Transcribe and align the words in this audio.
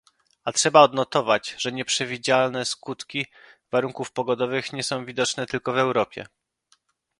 A 0.45 0.51
trzeba 0.51 0.81
odnotować, 0.81 1.55
że 1.57 1.71
nieprzewidziane 1.71 2.65
skutki 2.65 3.25
warunków 3.71 4.11
pogodowych 4.11 4.73
nie 4.73 4.83
są 4.83 5.05
widoczne 5.05 5.45
tylko 5.45 5.71
w 5.73 5.77
Europie 5.77 6.25